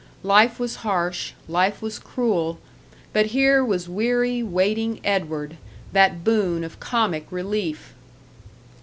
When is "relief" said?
7.31-7.93